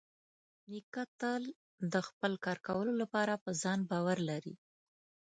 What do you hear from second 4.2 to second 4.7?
لري.